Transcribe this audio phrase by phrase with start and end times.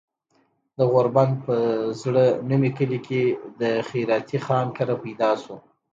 [0.77, 1.57] د غوربند پۀ
[2.01, 2.99] زړه نومي کلي
[3.61, 5.55] د خېراتي خان کره پيدا شو